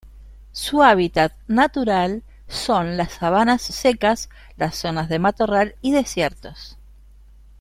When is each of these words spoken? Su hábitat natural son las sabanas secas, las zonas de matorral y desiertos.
Su 0.51 0.81
hábitat 0.81 1.31
natural 1.47 2.23
son 2.47 2.97
las 2.97 3.11
sabanas 3.11 3.61
secas, 3.61 4.31
las 4.57 4.75
zonas 4.75 5.09
de 5.09 5.19
matorral 5.19 5.75
y 5.79 5.91
desiertos. 5.91 6.79